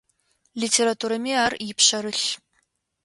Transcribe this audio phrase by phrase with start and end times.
[0.61, 2.27] Литературэми ар ипшъэрылъ.